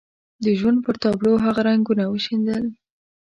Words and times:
د 0.43 0.45
ژوند 0.59 0.77
پر 0.85 0.95
تابلو 1.03 1.33
هغه 1.45 1.61
رنګونه 1.69 2.03
وشيندل. 2.07 2.63